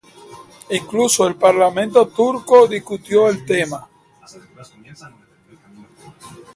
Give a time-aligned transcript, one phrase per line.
[0.71, 3.87] Incluso el parlamento turco discutió el tema.